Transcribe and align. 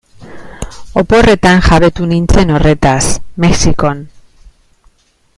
Oporretan 1.01 1.61
jabetu 1.67 2.07
nintzen 2.13 2.53
horretaz, 2.55 3.21
Mexikon. 3.45 4.01